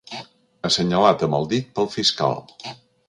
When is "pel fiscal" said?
1.77-2.43